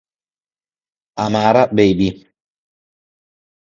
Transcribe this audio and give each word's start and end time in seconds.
Amara 1.25 1.67
Baby 1.67 2.09